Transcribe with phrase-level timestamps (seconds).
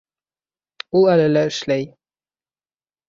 [1.01, 1.87] Ул әле лә эшләй